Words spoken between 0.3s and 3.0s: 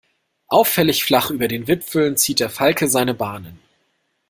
Auffällig flach über den Wipfeln zieht der Falke